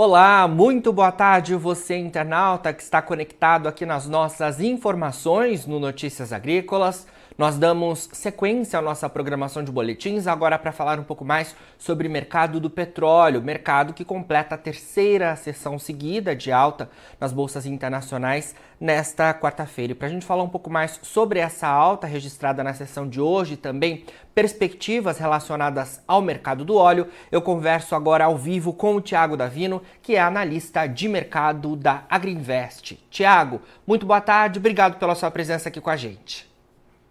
Olá, 0.00 0.46
muito 0.46 0.92
boa 0.92 1.10
tarde 1.10 1.56
você 1.56 1.96
internauta 1.96 2.72
que 2.72 2.80
está 2.80 3.02
conectado 3.02 3.66
aqui 3.66 3.84
nas 3.84 4.06
nossas 4.06 4.60
informações 4.60 5.66
no 5.66 5.80
Notícias 5.80 6.32
Agrícolas. 6.32 7.04
Nós 7.38 7.56
damos 7.56 8.08
sequência 8.12 8.80
à 8.80 8.82
nossa 8.82 9.08
programação 9.08 9.62
de 9.62 9.70
boletins 9.70 10.26
agora 10.26 10.58
para 10.58 10.72
falar 10.72 10.98
um 10.98 11.04
pouco 11.04 11.24
mais 11.24 11.54
sobre 11.78 12.08
o 12.08 12.10
mercado 12.10 12.58
do 12.58 12.68
petróleo, 12.68 13.40
mercado 13.40 13.94
que 13.94 14.04
completa 14.04 14.56
a 14.56 14.58
terceira 14.58 15.36
sessão 15.36 15.78
seguida 15.78 16.34
de 16.34 16.50
alta 16.50 16.90
nas 17.20 17.32
bolsas 17.32 17.64
internacionais 17.64 18.56
nesta 18.80 19.32
quarta-feira. 19.32 19.94
Para 19.94 20.08
a 20.08 20.10
gente 20.10 20.26
falar 20.26 20.42
um 20.42 20.48
pouco 20.48 20.68
mais 20.68 20.98
sobre 21.00 21.38
essa 21.38 21.68
alta 21.68 22.08
registrada 22.08 22.64
na 22.64 22.74
sessão 22.74 23.08
de 23.08 23.20
hoje 23.20 23.56
também 23.56 24.04
perspectivas 24.34 25.18
relacionadas 25.18 26.02
ao 26.08 26.20
mercado 26.20 26.64
do 26.64 26.74
óleo, 26.74 27.06
eu 27.30 27.40
converso 27.40 27.94
agora 27.94 28.24
ao 28.24 28.36
vivo 28.36 28.72
com 28.72 28.96
o 28.96 29.00
Tiago 29.00 29.36
Davino, 29.36 29.80
que 30.02 30.16
é 30.16 30.20
analista 30.20 30.88
de 30.88 31.06
mercado 31.06 31.76
da 31.76 32.02
Agriinvest. 32.10 32.98
Tiago, 33.08 33.62
muito 33.86 34.04
boa 34.04 34.20
tarde, 34.20 34.58
obrigado 34.58 34.98
pela 34.98 35.14
sua 35.14 35.30
presença 35.30 35.68
aqui 35.68 35.80
com 35.80 35.90
a 35.90 35.96
gente. 35.96 36.47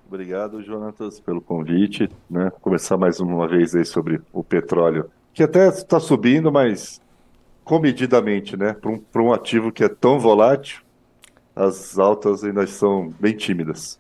Obrigado, 0.08 0.64
Jonatas, 0.64 1.20
pelo 1.20 1.42
convite. 1.42 2.10
Né? 2.30 2.50
Mais 2.98 3.20
uma 3.20 3.46
vez 3.46 3.76
aí 3.76 3.84
sobre 3.84 4.22
o 4.32 4.42
petróleo, 4.42 5.12
que 5.34 5.44
até 5.44 5.68
está 5.68 6.00
subindo, 6.00 6.50
mas 6.50 7.02
comedidamente, 7.64 8.56
né? 8.56 8.74
Para 8.74 8.90
um, 8.92 9.28
um 9.28 9.34
ativo 9.34 9.70
que 9.70 9.84
é 9.84 9.90
tão 9.90 10.18
volátil, 10.18 10.82
as 11.54 12.00
altas 12.00 12.44
ainda 12.46 12.66
são 12.66 13.14
bem 13.20 13.36
tímidas. 13.36 14.00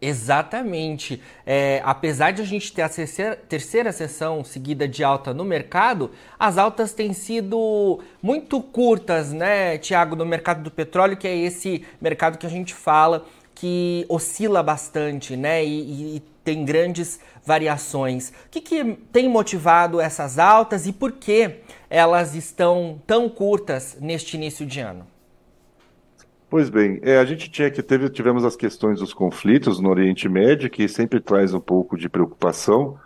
Exatamente. 0.00 1.20
É, 1.44 1.82
apesar 1.84 2.30
de 2.30 2.40
a 2.40 2.44
gente 2.44 2.72
ter 2.72 2.82
a 2.82 2.88
terceira, 2.88 3.34
terceira 3.34 3.90
sessão 3.90 4.44
seguida 4.44 4.86
de 4.86 5.02
alta 5.02 5.34
no 5.34 5.44
mercado, 5.44 6.12
as 6.38 6.56
altas 6.56 6.92
têm 6.92 7.12
sido 7.12 7.98
muito 8.22 8.62
curtas, 8.62 9.32
né, 9.32 9.76
Tiago, 9.78 10.14
no 10.14 10.24
mercado 10.24 10.62
do 10.62 10.70
petróleo, 10.70 11.16
que 11.16 11.26
é 11.26 11.36
esse 11.36 11.84
mercado 12.00 12.38
que 12.38 12.46
a 12.46 12.50
gente 12.50 12.72
fala 12.72 13.26
que 13.58 14.06
oscila 14.08 14.62
bastante, 14.62 15.36
né? 15.36 15.64
E, 15.64 16.16
e 16.16 16.22
tem 16.44 16.64
grandes 16.64 17.18
variações. 17.44 18.30
O 18.30 18.32
que, 18.50 18.60
que 18.60 18.84
tem 19.12 19.28
motivado 19.28 20.00
essas 20.00 20.38
altas 20.38 20.86
e 20.86 20.92
por 20.92 21.12
que 21.12 21.56
elas 21.90 22.34
estão 22.34 23.02
tão 23.06 23.28
curtas 23.28 23.98
neste 24.00 24.36
início 24.36 24.64
de 24.64 24.80
ano? 24.80 25.06
Pois 26.48 26.70
bem, 26.70 27.00
é, 27.02 27.18
a 27.18 27.24
gente 27.24 27.50
tinha 27.50 27.70
que 27.70 27.82
teve, 27.82 28.08
tivemos 28.08 28.44
as 28.44 28.56
questões 28.56 29.00
dos 29.00 29.12
conflitos 29.12 29.80
no 29.80 29.90
Oriente 29.90 30.28
Médio, 30.28 30.70
que 30.70 30.88
sempre 30.88 31.20
traz 31.20 31.52
um 31.52 31.60
pouco 31.60 31.98
de 31.98 32.08
preocupação, 32.08 32.96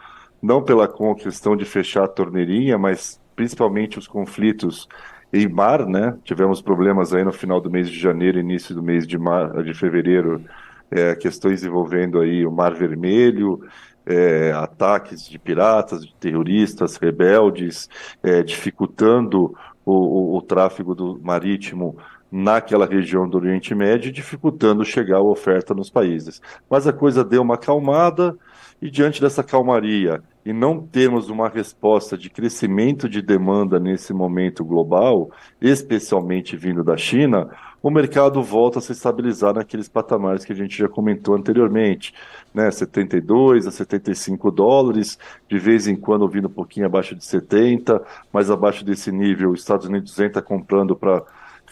não 0.41 0.63
pela 0.63 0.87
questão 1.15 1.57
de 1.57 1.65
fechar 1.65 2.05
a 2.05 2.09
torneirinha, 2.09 2.79
mas 2.79 3.19
principalmente 3.35 3.99
os 3.99 4.07
conflitos 4.07 4.87
em 5.33 5.49
mar, 5.49 5.87
né? 5.87 6.17
Tivemos 6.25 6.61
problemas 6.61 7.15
aí 7.15 7.25
no 7.25 7.33
final 7.33 7.61
do 7.61 7.71
mês 7.71 7.89
de 7.89 7.99
janeiro, 7.99 8.39
início 8.39 8.75
do 8.75 8.83
mês 8.83 9.07
de, 9.07 9.17
mar, 9.17 9.63
de 9.63 9.73
fevereiro, 9.73 10.45
é, 10.91 11.15
questões 11.15 11.65
envolvendo 11.65 12.21
aí 12.21 12.45
o 12.45 12.53
Mar 12.53 12.75
Vermelho, 12.75 13.61
é, 14.05 14.53
ataques 14.53 15.27
de 15.27 15.39
piratas, 15.39 16.05
de 16.05 16.15
terroristas, 16.17 16.97
rebeldes, 16.97 17.89
é, 18.23 18.43
dificultando 18.43 19.57
o, 19.85 19.93
o, 19.93 20.37
o, 20.37 20.43
tráfego 20.43 20.95
do 20.95 21.19
marítimo 21.23 21.97
naquela 22.31 22.87
região 22.87 23.29
do 23.29 23.39
Oriente 23.39 23.75
Médio, 23.75 24.13
dificultando 24.13 24.85
chegar 24.85 25.19
a 25.19 25.23
oferta 25.23 25.75
nos 25.75 25.89
países. 25.89 26.43
Mas 26.69 26.87
a 26.87 26.93
coisa 26.93 27.25
deu 27.25 27.43
uma 27.43 27.55
acalmada 27.55 28.37
e 28.83 28.91
diante 28.91 29.21
dessa 29.21 29.45
calmaria 29.45 30.21
e 30.45 30.53
não 30.53 30.85
termos 30.85 31.31
uma 31.31 31.49
resposta 31.49 32.19
de 32.19 32.29
crescimento 32.29 33.09
de 33.09 33.23
demanda 33.23 33.79
nesse 33.79 34.13
momento 34.13 34.65
global, 34.65 35.31
especialmente 35.61 36.57
vindo 36.57 36.83
da 36.83 36.97
China, 36.97 37.49
o 37.81 37.89
mercado 37.91 38.43
volta 38.43 38.81
a 38.81 38.83
se 38.83 38.91
estabilizar 38.91 39.55
naqueles 39.55 39.89
patamares 39.89 40.45
que 40.45 40.53
a 40.53 40.57
gente 40.57 40.77
já 40.77 40.89
comentou 40.89 41.37
anteriormente, 41.37 42.13
né, 42.53 42.69
72 42.73 43.69
a 43.69 43.71
75 43.71 44.51
dólares, 44.51 45.17
de 45.49 45.61
vez 45.61 45.87
em 45.87 45.95
quando 45.95 46.29
vindo 46.29 46.49
um 46.49 46.53
pouquinho 46.53 46.87
abaixo 46.87 47.15
de 47.15 47.25
70, 47.25 48.03
mas 48.33 48.51
abaixo 48.51 48.85
desse 48.85 49.13
nível, 49.13 49.51
os 49.51 49.61
Estados 49.61 49.87
Unidos 49.87 50.19
entra 50.19 50.43
comprando 50.43 50.97
para 50.97 51.23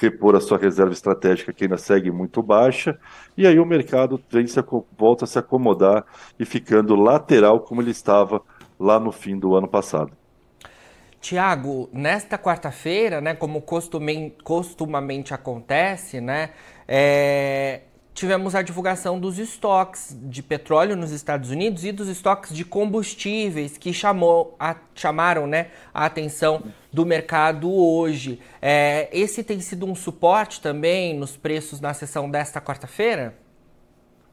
repor 0.01 0.35
a 0.35 0.41
sua 0.41 0.57
reserva 0.57 0.93
estratégica 0.93 1.53
que 1.53 1.65
ainda 1.65 1.77
segue 1.77 2.11
muito 2.11 2.43
baixa, 2.43 2.99
e 3.37 3.47
aí 3.47 3.61
o 3.61 3.67
mercado 3.67 4.21
se, 4.31 4.65
volta 4.97 5.25
a 5.25 5.29
se 5.29 5.39
acomodar 5.39 6.05
e 6.39 6.45
ficando 6.47 6.97
lateral 6.97 7.61
como 7.61 7.83
ele 7.83 7.91
estava 7.91 8.43
lá 8.79 8.99
no 8.99 9.13
fim 9.13 9.39
do 9.39 9.55
ano 9.55 9.69
passado. 9.69 10.13
Tiago, 11.21 11.91
nesta 11.93 12.39
quarta-feira, 12.39 13.21
né, 13.21 13.35
como 13.35 13.63
costumamente 14.43 15.35
acontece, 15.35 16.19
né, 16.19 16.51
é, 16.89 17.83
tivemos 18.15 18.55
a 18.55 18.63
divulgação 18.63 19.21
dos 19.21 19.39
estoques 19.39 20.17
de 20.19 20.43
petróleo 20.43 20.97
nos 20.97 21.11
Estados 21.11 21.51
Unidos 21.51 21.85
e 21.85 21.93
dos 21.93 22.09
estoques 22.09 22.55
de 22.55 22.65
combustíveis 22.65 23.77
que 23.77 23.93
chamou 23.93 24.57
a, 24.59 24.77
chamaram 24.95 25.47
né, 25.47 25.69
a 25.93 26.07
atenção 26.07 26.63
do 26.93 27.07
mercado 27.07 27.73
hoje. 27.73 28.41
É, 28.61 29.09
esse 29.13 29.43
tem 29.43 29.61
sido 29.61 29.87
um 29.87 29.95
suporte 29.95 30.61
também 30.61 31.17
nos 31.17 31.37
preços 31.37 31.81
na 31.81 31.95
sessão 31.95 32.31
desta 32.31 32.61
quarta-feira? 32.61 33.35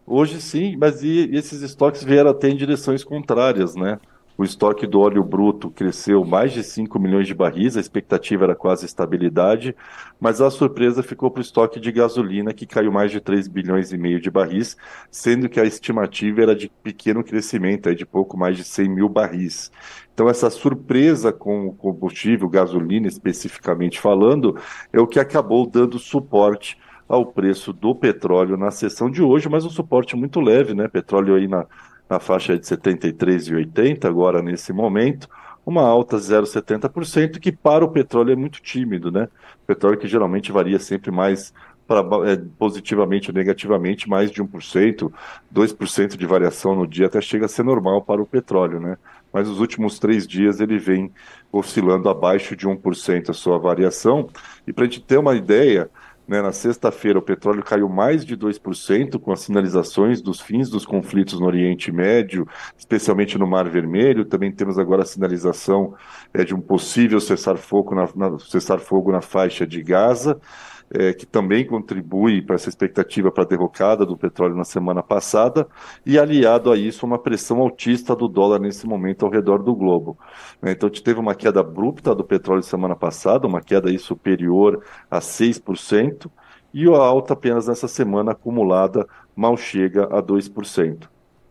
Hoje 0.06 0.41
sim, 0.41 0.78
mas 0.78 1.03
e, 1.03 1.29
esses 1.34 1.62
estoques 1.62 2.03
vieram 2.03 2.31
até 2.31 2.50
em 2.50 2.56
direções 2.56 3.03
contrárias, 3.03 3.75
né? 3.75 4.00
O 4.37 4.43
estoque 4.43 4.85
do 4.85 4.99
óleo 4.99 5.23
bruto 5.23 5.71
cresceu 5.71 6.23
mais 6.23 6.53
de 6.53 6.63
5 6.63 6.99
milhões 6.99 7.25
de 7.25 7.33
barris, 7.33 7.75
a 7.75 7.79
expectativa 7.79 8.43
era 8.43 8.55
quase 8.55 8.85
estabilidade, 8.85 9.75
mas 10.19 10.39
a 10.39 10.51
surpresa 10.51 11.01
ficou 11.01 11.31
para 11.31 11.39
o 11.39 11.41
estoque 11.41 11.79
de 11.79 11.91
gasolina, 11.91 12.53
que 12.53 12.67
caiu 12.67 12.91
mais 12.91 13.09
de 13.11 13.19
3 13.19 13.47
bilhões 13.47 13.91
e 13.91 13.97
meio 13.97 14.21
de 14.21 14.29
barris, 14.29 14.77
sendo 15.09 15.49
que 15.49 15.59
a 15.59 15.65
estimativa 15.65 16.43
era 16.43 16.55
de 16.55 16.69
pequeno 16.83 17.23
crescimento, 17.23 17.95
de 17.95 18.05
pouco 18.05 18.37
mais 18.37 18.55
de 18.55 18.63
100 18.63 18.89
mil 18.89 19.09
barris. 19.09 19.71
Então, 20.13 20.29
essa 20.29 20.51
surpresa 20.51 21.33
com 21.33 21.65
o 21.65 21.73
combustível, 21.73 22.47
gasolina 22.47 23.07
especificamente 23.07 23.99
falando, 23.99 24.55
é 24.93 24.99
o 24.99 25.07
que 25.07 25.19
acabou 25.19 25.65
dando 25.65 25.97
suporte 25.97 26.77
ao 27.09 27.25
preço 27.25 27.73
do 27.73 27.95
petróleo 27.95 28.55
na 28.55 28.69
sessão 28.69 29.09
de 29.09 29.23
hoje, 29.23 29.49
mas 29.49 29.65
um 29.65 29.69
suporte 29.69 30.15
muito 30.15 30.39
leve, 30.39 30.75
né? 30.75 30.87
Petróleo 30.87 31.35
aí 31.35 31.47
na 31.47 31.65
na 32.09 32.19
faixa 32.19 32.57
de 32.57 32.66
73,80 32.66 34.06
agora 34.06 34.41
nesse 34.41 34.72
momento, 34.72 35.28
uma 35.66 35.81
alta 35.81 36.18
0,70%, 36.18 37.40
que 37.40 37.51
para 37.51 37.84
o 37.84 37.90
petróleo 37.90 38.31
é 38.31 38.35
muito 38.35 38.62
tímido, 38.62 39.12
né? 39.12 39.28
Petróleo 39.66 39.97
que 39.97 40.07
geralmente 40.07 40.51
varia 40.51 40.79
sempre 40.79 41.12
mais 41.12 41.53
é, 42.25 42.35
positivamente 42.57 43.29
ou 43.29 43.35
negativamente, 43.35 44.09
mais 44.09 44.29
de 44.29 44.44
1%, 44.44 45.12
2% 45.53 46.17
de 46.17 46.25
variação 46.25 46.75
no 46.75 46.85
dia 46.85 47.07
até 47.07 47.22
chega 47.22 47.46
a 47.46 47.50
ser 47.50 47.63
normal 47.63 48.01
para 48.01 48.22
o 48.22 48.25
petróleo, 48.25 48.79
né? 48.79 48.97
Mas 49.31 49.47
nos 49.47 49.59
últimos 49.59 50.00
três 50.00 50.28
dias 50.28 50.59
ele 50.59 50.78
vem 50.78 51.12
oscilando 51.51 52.09
abaixo 52.09 52.56
de 52.56 52.67
1% 52.67 53.29
a 53.29 53.34
sua 53.34 53.57
variação. 53.57 54.29
E 54.66 54.73
para 54.73 54.84
a 54.84 54.88
gente 54.88 55.01
ter 55.01 55.17
uma 55.17 55.35
ideia, 55.35 55.90
né, 56.27 56.41
na 56.41 56.51
sexta-feira, 56.51 57.17
o 57.17 57.21
petróleo 57.21 57.63
caiu 57.63 57.88
mais 57.88 58.25
de 58.25 58.35
2%, 58.35 59.19
com 59.19 59.31
as 59.31 59.41
sinalizações 59.41 60.21
dos 60.21 60.41
fins 60.41 60.69
dos 60.69 60.85
conflitos 60.85 61.39
no 61.39 61.45
Oriente 61.45 61.91
Médio, 61.91 62.45
especialmente 62.77 63.38
no 63.38 63.47
Mar 63.47 63.69
Vermelho. 63.69 64.25
Também 64.25 64.51
temos 64.51 64.77
agora 64.77 65.03
a 65.03 65.05
sinalização 65.05 65.93
é, 66.33 66.43
de 66.43 66.53
um 66.53 66.59
possível 66.59 67.19
cessar-fogo 67.19 67.95
na, 67.95 68.07
na, 68.16 68.39
cessar 68.39 68.79
na 69.11 69.21
faixa 69.21 69.66
de 69.66 69.81
Gaza 69.81 70.39
é, 70.89 71.13
que 71.13 71.25
também 71.25 71.65
contribui 71.65 72.41
para 72.41 72.55
essa 72.55 72.69
expectativa 72.69 73.31
para 73.31 73.43
a 73.43 73.47
derrocada 73.47 74.05
do 74.05 74.17
petróleo 74.17 74.55
na 74.55 74.63
semana 74.63 75.03
passada, 75.03 75.67
e 76.05 76.17
aliado 76.17 76.71
a 76.71 76.77
isso, 76.77 77.05
uma 77.05 77.19
pressão 77.19 77.59
altista 77.59 78.15
do 78.15 78.27
dólar 78.27 78.59
nesse 78.59 78.87
momento 78.87 79.25
ao 79.25 79.31
redor 79.31 79.61
do 79.61 79.75
globo. 79.75 80.17
Né? 80.61 80.72
Então, 80.72 80.87
a 80.87 80.91
gente 80.91 81.03
teve 81.03 81.19
uma 81.19 81.35
queda 81.35 81.59
abrupta 81.59 82.16
do 82.16 82.23
petróleo 82.23 82.63
semana 82.63 82.95
passada, 82.95 83.47
uma 83.47 83.61
queda 83.61 83.89
aí 83.89 83.99
superior 83.99 84.84
a 85.09 85.19
6%, 85.19 86.29
e 86.73 86.87
a 86.87 86.97
alta 86.97 87.33
apenas 87.33 87.67
nessa 87.67 87.87
semana 87.87 88.31
acumulada 88.31 89.07
mal 89.35 89.57
chega 89.57 90.05
a 90.05 90.22
2%. 90.22 91.07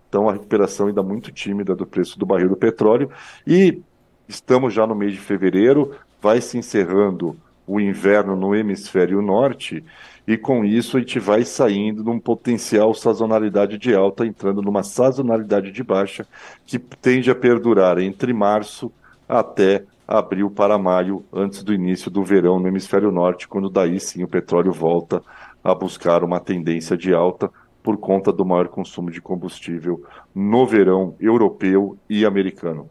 Então, 0.08 0.28
a 0.28 0.32
recuperação 0.32 0.86
ainda 0.86 1.02
muito 1.02 1.32
tímida 1.32 1.74
do 1.74 1.86
preço 1.86 2.18
do 2.18 2.24
barril 2.24 2.48
do 2.48 2.56
petróleo, 2.56 3.10
e 3.46 3.82
estamos 4.28 4.72
já 4.72 4.86
no 4.86 4.94
mês 4.94 5.12
de 5.12 5.20
fevereiro, 5.20 5.92
vai 6.20 6.40
se 6.40 6.56
encerrando 6.56 7.36
o 7.66 7.80
inverno 7.80 8.36
no 8.36 8.54
hemisfério 8.54 9.20
norte, 9.20 9.84
e 10.26 10.36
com 10.36 10.64
isso 10.64 10.96
a 10.96 11.00
gente 11.00 11.18
vai 11.18 11.44
saindo 11.44 12.02
de 12.02 12.10
um 12.10 12.18
potencial 12.18 12.92
sazonalidade 12.94 13.78
de 13.78 13.94
alta, 13.94 14.26
entrando 14.26 14.62
numa 14.62 14.82
sazonalidade 14.82 15.70
de 15.70 15.82
baixa, 15.82 16.26
que 16.64 16.78
tende 16.78 17.30
a 17.30 17.34
perdurar 17.34 17.98
entre 17.98 18.32
março 18.32 18.90
até 19.28 19.84
abril 20.06 20.50
para 20.50 20.78
maio, 20.78 21.24
antes 21.32 21.62
do 21.62 21.74
início 21.74 22.10
do 22.10 22.22
verão 22.22 22.60
no 22.60 22.68
hemisfério 22.68 23.10
norte, 23.10 23.48
quando 23.48 23.68
daí 23.68 23.98
sim 23.98 24.22
o 24.22 24.28
petróleo 24.28 24.72
volta 24.72 25.22
a 25.62 25.74
buscar 25.74 26.22
uma 26.22 26.38
tendência 26.38 26.96
de 26.96 27.12
alta 27.12 27.50
por 27.82 27.96
conta 27.96 28.32
do 28.32 28.44
maior 28.44 28.68
consumo 28.68 29.10
de 29.10 29.20
combustível 29.20 30.04
no 30.34 30.66
verão 30.66 31.14
europeu 31.20 31.96
e 32.08 32.24
americano. 32.24 32.88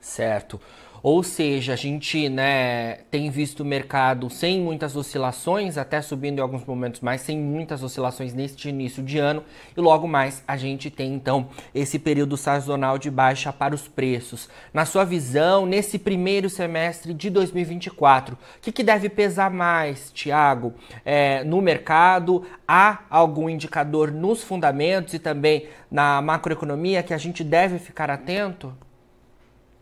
Certo. 0.00 0.60
Ou 1.02 1.22
seja, 1.22 1.74
a 1.74 1.76
gente 1.76 2.28
né, 2.28 2.98
tem 3.10 3.30
visto 3.30 3.60
o 3.60 3.64
mercado 3.64 4.28
sem 4.28 4.60
muitas 4.60 4.96
oscilações, 4.96 5.78
até 5.78 6.02
subindo 6.02 6.38
em 6.38 6.42
alguns 6.42 6.64
momentos, 6.64 7.00
mas 7.00 7.20
sem 7.20 7.38
muitas 7.38 7.82
oscilações 7.82 8.34
neste 8.34 8.68
início 8.68 9.02
de 9.02 9.18
ano. 9.18 9.44
E 9.76 9.80
logo 9.80 10.08
mais 10.08 10.42
a 10.46 10.56
gente 10.56 10.90
tem 10.90 11.14
então 11.14 11.48
esse 11.74 11.98
período 11.98 12.36
sazonal 12.36 12.98
de 12.98 13.10
baixa 13.10 13.52
para 13.52 13.74
os 13.74 13.86
preços. 13.86 14.48
Na 14.72 14.84
sua 14.84 15.04
visão, 15.04 15.66
nesse 15.66 15.98
primeiro 15.98 16.50
semestre 16.50 17.14
de 17.14 17.30
2024, 17.30 18.34
o 18.34 18.60
que, 18.60 18.72
que 18.72 18.82
deve 18.82 19.08
pesar 19.08 19.50
mais, 19.50 20.10
Tiago, 20.12 20.74
é, 21.04 21.44
no 21.44 21.60
mercado? 21.60 22.44
Há 22.66 23.00
algum 23.08 23.48
indicador 23.48 24.10
nos 24.10 24.42
fundamentos 24.42 25.14
e 25.14 25.18
também 25.18 25.68
na 25.90 26.20
macroeconomia 26.20 27.02
que 27.02 27.14
a 27.14 27.18
gente 27.18 27.42
deve 27.44 27.78
ficar 27.78 28.10
atento? 28.10 28.76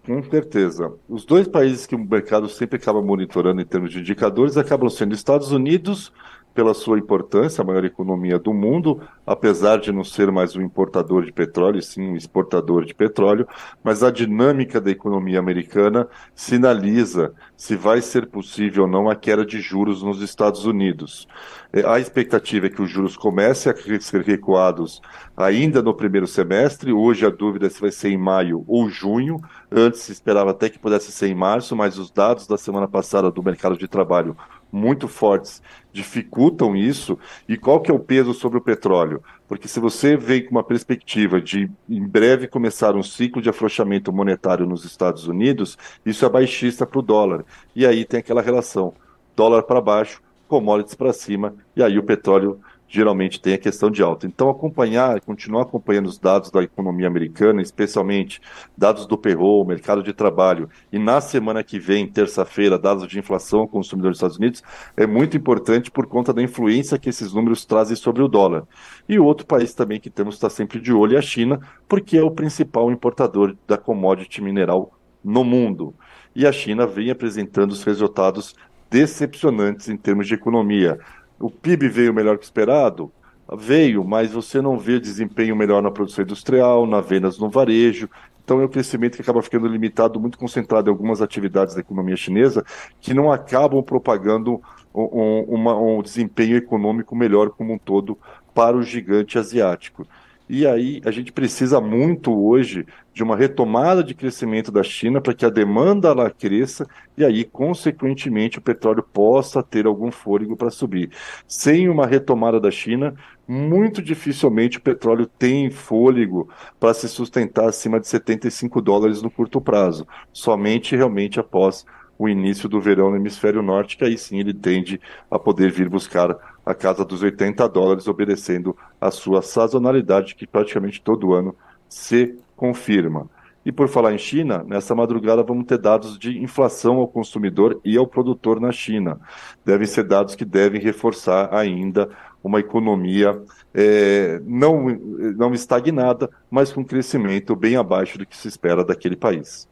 Com 0.06 0.22
certeza. 0.22 0.92
Os 1.08 1.24
dois 1.24 1.48
países 1.48 1.84
que 1.84 1.96
o 1.96 1.98
mercado 1.98 2.48
sempre 2.48 2.76
acaba 2.76 3.02
monitorando 3.02 3.60
em 3.60 3.66
termos 3.66 3.90
de 3.90 3.98
indicadores 3.98 4.56
acabam 4.56 4.88
sendo 4.88 5.12
Estados 5.12 5.50
Unidos 5.50 6.12
pela 6.56 6.72
sua 6.72 6.98
importância, 6.98 7.60
a 7.60 7.64
maior 7.64 7.84
economia 7.84 8.38
do 8.38 8.54
mundo, 8.54 8.98
apesar 9.26 9.76
de 9.76 9.92
não 9.92 10.02
ser 10.02 10.32
mais 10.32 10.56
um 10.56 10.62
importador 10.62 11.22
de 11.22 11.30
petróleo, 11.30 11.82
sim 11.82 12.08
um 12.08 12.16
exportador 12.16 12.86
de 12.86 12.94
petróleo, 12.94 13.46
mas 13.84 14.02
a 14.02 14.10
dinâmica 14.10 14.80
da 14.80 14.90
economia 14.90 15.38
americana 15.38 16.08
sinaliza 16.34 17.34
se 17.58 17.76
vai 17.76 18.00
ser 18.00 18.26
possível 18.28 18.84
ou 18.84 18.88
não 18.88 19.10
a 19.10 19.14
queda 19.14 19.44
de 19.44 19.60
juros 19.60 20.02
nos 20.02 20.22
Estados 20.22 20.64
Unidos. 20.64 21.28
É, 21.70 21.86
a 21.86 21.98
expectativa 21.98 22.68
é 22.68 22.70
que 22.70 22.80
os 22.80 22.88
juros 22.88 23.18
comecem 23.18 23.70
a 23.70 24.00
ser 24.00 24.22
recuados 24.22 25.02
ainda 25.36 25.82
no 25.82 25.92
primeiro 25.92 26.26
semestre. 26.26 26.90
Hoje 26.90 27.26
a 27.26 27.30
dúvida 27.30 27.66
é 27.66 27.68
se 27.68 27.80
vai 27.80 27.90
ser 27.90 28.08
em 28.08 28.16
maio 28.16 28.64
ou 28.66 28.88
junho. 28.88 29.38
Antes 29.70 30.00
se 30.00 30.12
esperava 30.12 30.52
até 30.52 30.70
que 30.70 30.78
pudesse 30.78 31.12
ser 31.12 31.26
em 31.26 31.34
março, 31.34 31.76
mas 31.76 31.98
os 31.98 32.10
dados 32.10 32.46
da 32.46 32.56
semana 32.56 32.88
passada 32.88 33.30
do 33.30 33.42
mercado 33.42 33.76
de 33.76 33.86
trabalho 33.86 34.34
muito 34.72 35.08
fortes 35.08 35.62
dificultam 35.92 36.76
isso. 36.76 37.18
E 37.48 37.56
qual 37.56 37.80
que 37.80 37.90
é 37.90 37.94
o 37.94 37.98
peso 37.98 38.34
sobre 38.34 38.58
o 38.58 38.60
petróleo? 38.60 39.22
Porque 39.48 39.66
se 39.66 39.80
você 39.80 40.16
vem 40.16 40.44
com 40.44 40.50
uma 40.50 40.62
perspectiva 40.62 41.40
de 41.40 41.70
em 41.88 42.06
breve 42.06 42.46
começar 42.46 42.94
um 42.94 43.02
ciclo 43.02 43.40
de 43.40 43.48
afrouxamento 43.48 44.12
monetário 44.12 44.66
nos 44.66 44.84
Estados 44.84 45.26
Unidos, 45.26 45.78
isso 46.04 46.24
é 46.26 46.28
baixista 46.28 46.86
para 46.86 46.98
o 46.98 47.02
dólar. 47.02 47.44
E 47.74 47.86
aí 47.86 48.04
tem 48.04 48.20
aquela 48.20 48.42
relação 48.42 48.92
dólar 49.34 49.62
para 49.62 49.80
baixo, 49.80 50.20
commodities 50.46 50.94
para 50.94 51.12
cima, 51.12 51.54
e 51.74 51.82
aí 51.82 51.98
o 51.98 52.02
petróleo 52.02 52.60
geralmente 52.88 53.40
tem 53.40 53.54
a 53.54 53.58
questão 53.58 53.90
de 53.90 54.02
alta. 54.02 54.26
Então, 54.26 54.48
acompanhar, 54.48 55.20
continuar 55.20 55.62
acompanhando 55.62 56.06
os 56.06 56.18
dados 56.18 56.50
da 56.50 56.62
economia 56.62 57.06
americana, 57.06 57.60
especialmente 57.60 58.40
dados 58.76 59.06
do 59.06 59.18
payroll, 59.18 59.64
mercado 59.64 60.02
de 60.02 60.12
trabalho, 60.12 60.68
e 60.92 60.98
na 60.98 61.20
semana 61.20 61.62
que 61.62 61.78
vem, 61.78 62.06
terça-feira, 62.06 62.78
dados 62.78 63.06
de 63.06 63.18
inflação 63.18 63.60
ao 63.60 63.68
consumidor 63.68 64.10
dos 64.10 64.18
Estados 64.18 64.38
Unidos, 64.38 64.62
é 64.96 65.06
muito 65.06 65.36
importante 65.36 65.90
por 65.90 66.06
conta 66.06 66.32
da 66.32 66.42
influência 66.42 66.98
que 66.98 67.08
esses 67.08 67.32
números 67.32 67.64
trazem 67.64 67.96
sobre 67.96 68.22
o 68.22 68.28
dólar. 68.28 68.64
E 69.08 69.18
o 69.18 69.24
outro 69.24 69.46
país 69.46 69.74
também 69.74 70.00
que 70.00 70.10
temos 70.10 70.34
que 70.34 70.38
estar 70.38 70.50
sempre 70.50 70.80
de 70.80 70.92
olho 70.92 71.16
é 71.16 71.18
a 71.18 71.22
China, 71.22 71.60
porque 71.88 72.16
é 72.16 72.22
o 72.22 72.30
principal 72.30 72.90
importador 72.90 73.56
da 73.66 73.76
commodity 73.76 74.40
mineral 74.40 74.92
no 75.24 75.44
mundo. 75.44 75.94
E 76.34 76.46
a 76.46 76.52
China 76.52 76.86
vem 76.86 77.10
apresentando 77.10 77.72
os 77.72 77.82
resultados 77.82 78.54
decepcionantes 78.90 79.88
em 79.88 79.96
termos 79.96 80.26
de 80.26 80.34
economia. 80.34 80.98
O 81.38 81.50
PIB 81.50 81.88
veio 81.88 82.14
melhor 82.14 82.38
que 82.38 82.44
esperado? 82.44 83.12
Veio, 83.58 84.04
mas 84.04 84.32
você 84.32 84.60
não 84.60 84.78
vê 84.78 84.98
desempenho 84.98 85.54
melhor 85.54 85.82
na 85.82 85.90
produção 85.90 86.24
industrial, 86.24 86.86
na 86.86 87.00
vendas 87.00 87.38
no 87.38 87.48
varejo. 87.48 88.08
Então 88.42 88.60
é 88.60 88.64
um 88.64 88.68
crescimento 88.68 89.16
que 89.16 89.22
acaba 89.22 89.42
ficando 89.42 89.66
limitado, 89.66 90.20
muito 90.20 90.38
concentrado 90.38 90.88
em 90.88 90.92
algumas 90.92 91.20
atividades 91.20 91.74
da 91.74 91.80
economia 91.80 92.16
chinesa, 92.16 92.64
que 93.00 93.12
não 93.12 93.30
acabam 93.30 93.82
propagando 93.82 94.60
um, 94.94 95.40
uma, 95.48 95.76
um 95.76 96.00
desempenho 96.00 96.56
econômico 96.56 97.14
melhor 97.14 97.50
como 97.50 97.72
um 97.72 97.78
todo 97.78 98.18
para 98.54 98.76
o 98.76 98.82
gigante 98.82 99.38
asiático. 99.38 100.06
E 100.48 100.64
aí 100.64 101.00
a 101.04 101.10
gente 101.10 101.32
precisa 101.32 101.80
muito 101.80 102.32
hoje 102.32 102.86
de 103.12 103.22
uma 103.22 103.36
retomada 103.36 104.02
de 104.02 104.14
crescimento 104.14 104.70
da 104.70 104.82
China 104.82 105.20
para 105.20 105.34
que 105.34 105.44
a 105.44 105.50
demanda 105.50 106.12
lá 106.12 106.30
cresça 106.30 106.86
e 107.16 107.24
aí, 107.24 107.44
consequentemente, 107.44 108.58
o 108.58 108.62
petróleo 108.62 109.02
possa 109.02 109.60
ter 109.62 109.86
algum 109.86 110.12
fôlego 110.12 110.56
para 110.56 110.70
subir. 110.70 111.10
Sem 111.48 111.88
uma 111.88 112.06
retomada 112.06 112.60
da 112.60 112.70
China, 112.70 113.14
muito 113.48 114.00
dificilmente 114.00 114.78
o 114.78 114.82
petróleo 114.82 115.26
tem 115.26 115.68
fôlego 115.70 116.48
para 116.78 116.94
se 116.94 117.08
sustentar 117.08 117.68
acima 117.68 117.98
de 117.98 118.06
75 118.06 118.80
dólares 118.80 119.22
no 119.22 119.30
curto 119.30 119.60
prazo, 119.60 120.06
somente 120.32 120.94
realmente 120.94 121.40
após 121.40 121.84
o 122.18 122.28
início 122.28 122.68
do 122.68 122.80
verão 122.80 123.10
no 123.10 123.16
hemisfério 123.16 123.62
norte, 123.62 123.96
que 123.96 124.04
aí 124.04 124.16
sim 124.16 124.38
ele 124.38 124.54
tende 124.54 125.00
a 125.30 125.38
poder 125.38 125.70
vir 125.70 125.88
buscar 125.88 126.55
a 126.66 126.74
casa 126.74 127.04
dos 127.04 127.22
80 127.22 127.68
dólares, 127.68 128.08
obedecendo 128.08 128.76
a 129.00 129.12
sua 129.12 129.40
sazonalidade, 129.40 130.34
que 130.34 130.48
praticamente 130.48 131.00
todo 131.00 131.32
ano 131.32 131.54
se 131.88 132.36
confirma. 132.56 133.30
E 133.64 133.72
por 133.72 133.88
falar 133.88 134.12
em 134.12 134.18
China, 134.18 134.64
nessa 134.66 134.94
madrugada 134.94 135.42
vamos 135.42 135.66
ter 135.66 135.78
dados 135.78 136.18
de 136.18 136.38
inflação 136.38 136.96
ao 136.98 137.08
consumidor 137.08 137.80
e 137.84 137.96
ao 137.96 138.06
produtor 138.06 138.60
na 138.60 138.70
China. 138.72 139.20
Devem 139.64 139.86
ser 139.86 140.04
dados 140.04 140.34
que 140.34 140.44
devem 140.44 140.80
reforçar 140.80 141.52
ainda 141.54 142.08
uma 142.42 142.60
economia 142.60 143.42
é, 143.74 144.40
não, 144.44 144.88
não 145.36 145.52
estagnada, 145.52 146.30
mas 146.48 146.72
com 146.72 146.84
crescimento 146.84 147.56
bem 147.56 147.76
abaixo 147.76 148.18
do 148.18 148.26
que 148.26 148.36
se 148.36 148.46
espera 148.46 148.84
daquele 148.84 149.16
país. 149.16 149.68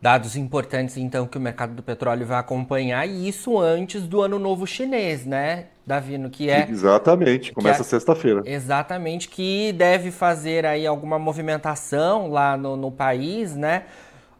Dados 0.00 0.36
importantes, 0.36 0.96
então, 0.96 1.26
que 1.26 1.38
o 1.38 1.40
mercado 1.40 1.74
do 1.74 1.82
petróleo 1.82 2.26
vai 2.26 2.38
acompanhar, 2.38 3.06
e 3.08 3.28
isso 3.28 3.58
antes 3.58 4.02
do 4.06 4.20
ano 4.20 4.38
novo 4.38 4.66
chinês, 4.66 5.24
né, 5.24 5.66
Davino? 5.86 6.28
Que 6.28 6.50
é. 6.50 6.68
Exatamente, 6.68 7.52
começa 7.52 7.80
é, 7.80 7.84
sexta-feira. 7.84 8.42
Exatamente, 8.44 9.28
que 9.28 9.72
deve 9.72 10.10
fazer 10.10 10.66
aí 10.66 10.86
alguma 10.86 11.18
movimentação 11.18 12.28
lá 12.30 12.56
no, 12.56 12.76
no 12.76 12.90
país, 12.90 13.56
né? 13.56 13.84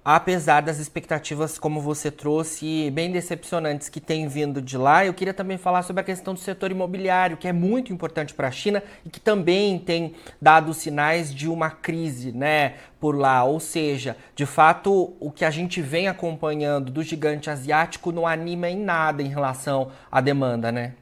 Apesar 0.08 0.60
das 0.60 0.78
expectativas, 0.78 1.58
como 1.58 1.80
você 1.80 2.12
trouxe, 2.12 2.92
bem 2.92 3.10
decepcionantes 3.10 3.88
que 3.88 3.98
têm 3.98 4.28
vindo 4.28 4.62
de 4.62 4.78
lá, 4.78 5.04
eu 5.04 5.12
queria 5.12 5.34
também 5.34 5.58
falar 5.58 5.82
sobre 5.82 6.00
a 6.00 6.04
questão 6.04 6.32
do 6.32 6.38
setor 6.38 6.70
imobiliário, 6.70 7.36
que 7.36 7.48
é 7.48 7.52
muito 7.52 7.92
importante 7.92 8.32
para 8.32 8.46
a 8.46 8.52
China 8.52 8.80
e 9.04 9.10
que 9.10 9.18
também 9.18 9.80
tem 9.80 10.14
dado 10.40 10.72
sinais 10.72 11.34
de 11.34 11.48
uma 11.48 11.70
crise, 11.70 12.30
né, 12.30 12.74
por 13.00 13.16
lá. 13.16 13.42
Ou 13.42 13.58
seja, 13.58 14.16
de 14.36 14.46
fato, 14.46 15.16
o 15.18 15.32
que 15.32 15.44
a 15.44 15.50
gente 15.50 15.82
vem 15.82 16.06
acompanhando 16.06 16.92
do 16.92 17.02
gigante 17.02 17.50
asiático 17.50 18.12
não 18.12 18.28
anima 18.28 18.68
em 18.68 18.78
nada 18.78 19.24
em 19.24 19.28
relação 19.28 19.90
à 20.08 20.20
demanda, 20.20 20.70
né? 20.70 20.92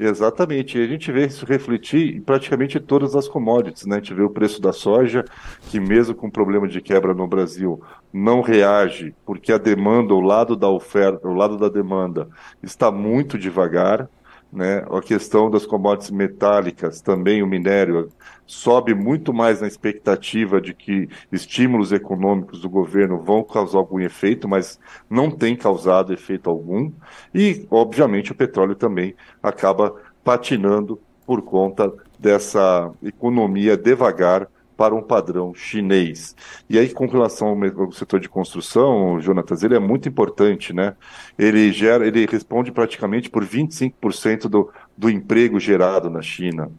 Exatamente, 0.00 0.78
e 0.78 0.84
a 0.84 0.86
gente 0.86 1.10
vê 1.10 1.26
isso 1.26 1.44
refletir 1.44 2.14
em 2.16 2.20
praticamente 2.20 2.78
todas 2.78 3.16
as 3.16 3.26
commodities, 3.26 3.84
né? 3.84 3.96
A 3.96 3.98
gente 3.98 4.14
vê 4.14 4.22
o 4.22 4.30
preço 4.30 4.62
da 4.62 4.72
soja, 4.72 5.24
que 5.66 5.80
mesmo 5.80 6.14
com 6.14 6.30
problema 6.30 6.68
de 6.68 6.80
quebra 6.80 7.12
no 7.12 7.26
Brasil, 7.26 7.82
não 8.12 8.40
reage, 8.40 9.12
porque 9.26 9.52
a 9.52 9.58
demanda, 9.58 10.14
o 10.14 10.20
lado 10.20 10.54
da 10.54 10.68
oferta, 10.68 11.26
o 11.26 11.34
lado 11.34 11.56
da 11.58 11.68
demanda 11.68 12.28
está 12.62 12.92
muito 12.92 13.36
devagar, 13.36 14.08
né? 14.52 14.84
A 14.88 15.00
questão 15.02 15.50
das 15.50 15.66
commodities 15.66 16.12
metálicas, 16.12 17.00
também 17.00 17.42
o 17.42 17.46
minério, 17.46 18.08
sobe 18.48 18.94
muito 18.94 19.32
mais 19.32 19.60
na 19.60 19.68
expectativa 19.68 20.58
de 20.58 20.72
que 20.72 21.06
estímulos 21.30 21.92
econômicos 21.92 22.62
do 22.62 22.68
governo 22.68 23.22
vão 23.22 23.44
causar 23.44 23.78
algum 23.78 24.00
efeito, 24.00 24.48
mas 24.48 24.80
não 25.08 25.30
tem 25.30 25.54
causado 25.54 26.14
efeito 26.14 26.48
algum. 26.48 26.90
E, 27.34 27.66
obviamente, 27.70 28.32
o 28.32 28.34
petróleo 28.34 28.74
também 28.74 29.14
acaba 29.42 29.94
patinando 30.24 30.98
por 31.26 31.42
conta 31.42 31.92
dessa 32.18 32.90
economia 33.02 33.76
devagar 33.76 34.48
para 34.78 34.94
um 34.94 35.02
padrão 35.02 35.52
chinês. 35.52 36.36
E 36.70 36.78
aí, 36.78 36.88
com 36.90 37.08
relação 37.08 37.48
ao 37.48 37.90
setor 37.90 38.20
de 38.20 38.28
construção, 38.28 39.20
Jonatas, 39.20 39.64
ele 39.64 39.74
é 39.74 39.78
muito 39.80 40.08
importante, 40.08 40.72
né? 40.72 40.94
Ele 41.36 41.72
gera, 41.72 42.06
ele 42.06 42.24
responde 42.26 42.70
praticamente 42.70 43.28
por 43.28 43.44
25% 43.44 44.42
do, 44.48 44.70
do 44.96 45.10
emprego 45.10 45.58
gerado 45.58 46.08
na 46.08 46.22
China, 46.22 46.70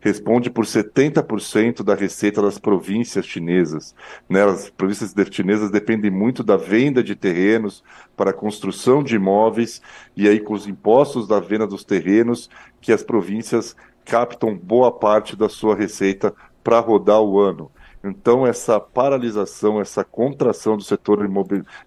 responde 0.00 0.50
por 0.50 0.66
70% 0.66 1.82
da 1.82 1.94
receita 1.94 2.42
das 2.42 2.58
províncias 2.58 3.24
chinesas. 3.24 3.94
Né? 4.28 4.44
As 4.44 4.68
províncias 4.68 5.14
chinesas 5.30 5.70
dependem 5.70 6.10
muito 6.10 6.44
da 6.44 6.58
venda 6.58 7.02
de 7.02 7.16
terrenos 7.16 7.82
para 8.14 8.32
a 8.32 8.34
construção 8.34 9.02
de 9.02 9.16
imóveis, 9.16 9.80
e 10.14 10.28
aí 10.28 10.40
com 10.40 10.52
os 10.52 10.66
impostos 10.66 11.26
da 11.26 11.40
venda 11.40 11.66
dos 11.66 11.84
terrenos, 11.84 12.50
que 12.82 12.92
as 12.92 13.02
províncias 13.02 13.74
captam 14.06 14.56
boa 14.56 14.92
parte 14.92 15.34
da 15.34 15.48
sua 15.48 15.74
receita 15.74 16.32
para 16.66 16.80
rodar 16.80 17.22
o 17.22 17.38
ano. 17.38 17.70
Então, 18.02 18.44
essa 18.44 18.80
paralisação, 18.80 19.80
essa 19.80 20.02
contração 20.02 20.76
do 20.76 20.82
setor 20.82 21.20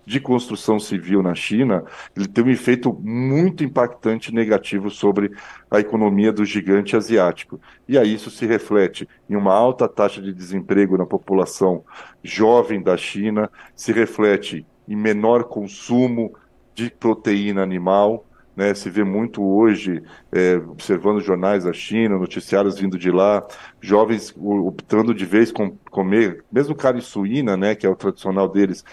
de 0.05 0.21
construção 0.21 0.79
civil 0.79 1.21
na 1.21 1.35
China, 1.35 1.83
ele 2.15 2.29
tem 2.29 2.45
um 2.45 2.49
efeito 2.49 2.93
muito 2.93 3.61
impactante 3.61 4.33
negativo 4.33 4.89
sobre 4.89 5.31
a 5.69 5.81
economia 5.81 6.31
do 6.31 6.45
gigante 6.45 6.95
asiático. 6.95 7.59
E 7.89 7.97
aí 7.97 8.13
isso 8.13 8.31
se 8.31 8.45
reflete 8.45 9.05
em 9.29 9.35
uma 9.35 9.53
alta 9.53 9.85
taxa 9.85 10.21
de 10.21 10.33
desemprego 10.33 10.97
na 10.97 11.05
população 11.05 11.83
jovem 12.23 12.81
da 12.81 12.95
China, 12.95 13.51
se 13.75 13.91
reflete 13.91 14.65
em 14.87 14.95
menor 14.95 15.43
consumo 15.43 16.33
de 16.73 16.89
proteína 16.89 17.61
animal, 17.61 18.25
né, 18.55 18.73
se 18.73 18.89
vê 18.89 19.03
muito 19.03 19.43
hoje, 19.43 20.03
é, 20.31 20.55
observando 20.55 21.21
jornais 21.21 21.63
da 21.63 21.73
China, 21.73 22.17
noticiários 22.17 22.79
vindo 22.79 22.97
de 22.97 23.09
lá, 23.09 23.45
jovens 23.79 24.33
optando 24.37 25.13
de 25.13 25.25
vez 25.25 25.51
com 25.51 25.77
comer, 25.89 26.43
mesmo 26.51 26.75
carne 26.75 27.01
suína, 27.01 27.55
né, 27.55 27.75
que 27.75 27.85
é 27.85 27.89
o 27.89 27.95
tradicional 27.95 28.49
deles, 28.49 28.83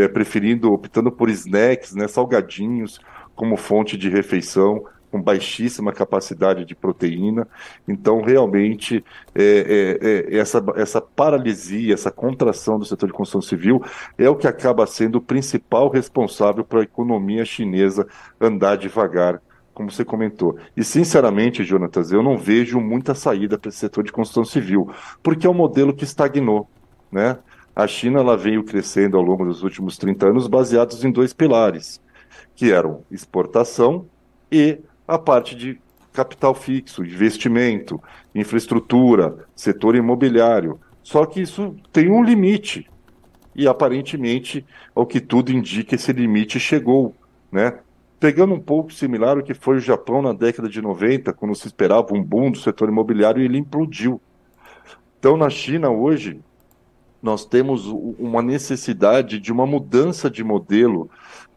é, 0.00 0.08
preferindo, 0.08 0.72
optando 0.72 1.12
por 1.12 1.30
snacks, 1.30 1.94
né, 1.94 2.08
salgadinhos, 2.08 2.98
como 3.34 3.56
fonte 3.56 3.96
de 3.96 4.08
refeição, 4.08 4.84
com 5.14 5.22
baixíssima 5.22 5.92
capacidade 5.92 6.64
de 6.64 6.74
proteína. 6.74 7.46
Então, 7.86 8.20
realmente, 8.20 9.04
é, 9.32 9.96
é, 10.02 10.34
é, 10.34 10.38
essa, 10.40 10.60
essa 10.74 11.00
paralisia, 11.00 11.94
essa 11.94 12.10
contração 12.10 12.80
do 12.80 12.84
setor 12.84 13.06
de 13.06 13.12
construção 13.12 13.40
civil 13.40 13.80
é 14.18 14.28
o 14.28 14.34
que 14.34 14.48
acaba 14.48 14.84
sendo 14.88 15.18
o 15.18 15.20
principal 15.20 15.88
responsável 15.88 16.64
para 16.64 16.80
a 16.80 16.82
economia 16.82 17.44
chinesa 17.44 18.08
andar 18.40 18.74
devagar 18.74 19.40
como 19.72 19.88
você 19.88 20.04
comentou. 20.04 20.58
E, 20.76 20.82
sinceramente, 20.82 21.62
Jonatas, 21.62 22.10
eu 22.10 22.20
não 22.20 22.36
vejo 22.36 22.80
muita 22.80 23.14
saída 23.14 23.56
para 23.56 23.68
esse 23.68 23.78
setor 23.78 24.02
de 24.02 24.10
construção 24.10 24.44
civil, 24.44 24.90
porque 25.22 25.46
é 25.46 25.50
um 25.50 25.54
modelo 25.54 25.94
que 25.94 26.02
estagnou. 26.02 26.68
Né? 27.10 27.38
A 27.74 27.86
China 27.86 28.18
ela 28.18 28.36
veio 28.36 28.64
crescendo 28.64 29.16
ao 29.16 29.22
longo 29.22 29.44
dos 29.44 29.62
últimos 29.62 29.96
30 29.96 30.26
anos 30.26 30.48
baseados 30.48 31.04
em 31.04 31.12
dois 31.12 31.32
pilares, 31.32 32.00
que 32.56 32.72
eram 32.72 33.04
exportação 33.12 34.06
e 34.50 34.78
a 35.06 35.18
parte 35.18 35.54
de 35.54 35.78
capital 36.12 36.54
fixo, 36.54 37.04
investimento, 37.04 38.00
infraestrutura, 38.34 39.46
setor 39.54 39.96
imobiliário. 39.96 40.80
Só 41.02 41.26
que 41.26 41.40
isso 41.40 41.76
tem 41.92 42.10
um 42.10 42.22
limite. 42.22 42.88
E 43.54 43.68
aparentemente, 43.68 44.64
ao 44.94 45.06
que 45.06 45.20
tudo 45.20 45.52
indica, 45.52 45.94
esse 45.94 46.12
limite 46.12 46.58
chegou, 46.58 47.14
né? 47.50 47.78
Pegando 48.18 48.54
um 48.54 48.60
pouco 48.60 48.92
similar 48.92 49.36
ao 49.36 49.42
que 49.42 49.54
foi 49.54 49.76
o 49.76 49.80
Japão 49.80 50.22
na 50.22 50.32
década 50.32 50.68
de 50.68 50.80
90, 50.80 51.32
quando 51.32 51.54
se 51.54 51.66
esperava 51.66 52.14
um 52.14 52.22
boom 52.22 52.50
do 52.52 52.58
setor 52.58 52.88
imobiliário 52.88 53.42
e 53.42 53.44
ele 53.44 53.58
implodiu. 53.58 54.20
Então, 55.18 55.36
na 55.36 55.50
China 55.50 55.90
hoje, 55.90 56.40
nós 57.22 57.44
temos 57.44 57.86
uma 57.86 58.42
necessidade 58.42 59.38
de 59.38 59.52
uma 59.52 59.66
mudança 59.66 60.30
de 60.30 60.44
modelo 60.44 61.10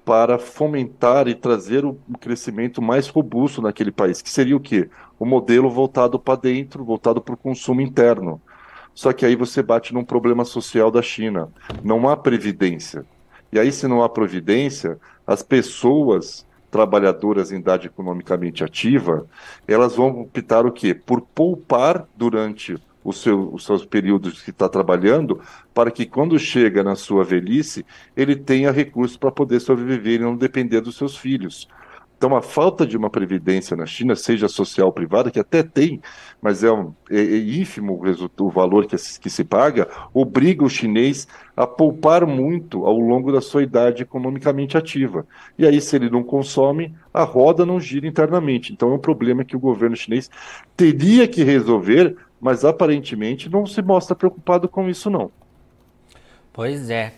para 0.08 0.40
fomentar 0.40 1.28
e 1.28 1.36
trazer 1.36 1.84
um 1.84 1.98
crescimento 2.18 2.82
mais 2.82 3.10
robusto 3.10 3.62
naquele 3.62 3.92
país, 3.92 4.22
que 4.22 4.30
seria 4.30 4.56
o 4.56 4.60
quê? 4.60 4.90
O 5.20 5.26
modelo 5.26 5.70
voltado 5.70 6.18
para 6.18 6.40
dentro, 6.40 6.86
voltado 6.86 7.22
para 7.22 7.34
o 7.34 7.38
consumo 7.38 7.82
interno. 7.82 8.42
Só 8.96 9.12
que 9.12 9.26
aí 9.26 9.36
você 9.36 9.62
bate 9.62 9.94
num 9.94 10.06
problema 10.06 10.46
social 10.46 10.90
da 10.90 11.02
China. 11.02 11.50
Não 11.84 12.08
há 12.08 12.16
previdência. 12.16 13.06
E 13.52 13.60
aí, 13.60 13.70
se 13.70 13.86
não 13.86 14.02
há 14.02 14.08
previdência, 14.08 14.98
as 15.28 15.44
pessoas 15.44 16.48
trabalhadoras 16.72 17.52
em 17.52 17.58
idade 17.58 17.88
economicamente 17.88 18.64
ativa, 18.64 19.28
elas 19.68 19.98
vão 19.98 20.22
optar 20.22 20.66
o 20.66 20.72
quê? 20.72 20.94
Por 20.94 21.20
poupar 21.20 22.08
durante 22.16 22.78
seu, 23.14 23.54
os 23.54 23.66
seus 23.66 23.86
períodos 23.86 24.42
que 24.42 24.50
está 24.50 24.68
trabalhando, 24.68 25.40
para 25.74 25.92
que 25.92 26.06
quando 26.06 26.38
chega 26.38 26.84
na 26.84 26.96
sua 26.96 27.24
velhice, 27.24 27.86
ele 28.16 28.36
tenha 28.36 28.72
recursos 28.72 29.18
para 29.18 29.32
poder 29.32 29.60
sobreviver 29.60 30.20
e 30.20 30.24
não 30.24 30.36
depender 30.36 30.82
dos 30.82 30.98
seus 30.98 31.16
filhos. 31.16 31.68
Então, 32.18 32.36
a 32.36 32.42
falta 32.42 32.84
de 32.84 32.98
uma 32.98 33.12
previdência 33.12 33.78
na 33.78 33.86
China, 33.86 34.16
seja 34.16 34.48
social 34.48 34.88
ou 34.88 34.94
privada, 34.94 35.30
que 35.30 35.40
até 35.40 35.62
tem, 35.62 36.02
mas 36.42 36.64
é, 36.64 36.72
um, 36.72 36.92
é, 37.12 37.20
é 37.20 37.38
ínfimo 37.38 37.94
o, 37.94 38.44
o 38.44 38.50
valor 38.50 38.88
que, 38.88 38.96
que 38.96 39.30
se 39.30 39.44
paga, 39.44 39.88
obriga 40.12 40.64
o 40.64 40.70
chinês 40.70 41.28
a 41.56 41.68
poupar 41.68 42.26
muito 42.26 42.86
ao 42.86 42.98
longo 42.98 43.32
da 43.32 43.40
sua 43.40 43.62
idade 43.62 44.02
economicamente 44.02 44.76
ativa. 44.76 45.28
E 45.60 45.66
aí, 45.68 45.80
se 45.80 45.96
ele 45.96 46.10
não 46.10 46.24
consome, 46.24 46.92
a 47.14 47.24
roda 47.24 47.68
não 47.68 47.80
gira 47.80 48.08
internamente. 48.08 48.74
Então, 48.74 48.90
é 48.92 48.96
um 48.96 49.00
problema 49.00 49.46
que 49.46 49.56
o 49.56 49.60
governo 49.60 49.96
chinês 49.96 50.28
teria 50.76 51.28
que 51.28 51.44
resolver 51.44 52.18
mas 52.40 52.64
aparentemente 52.64 53.50
não 53.50 53.66
se 53.66 53.82
mostra 53.82 54.16
preocupado 54.16 54.70
com 54.70 54.90
isso, 54.90 55.10
não. 55.10 55.32
Pois 56.54 56.90
é. 56.90 57.14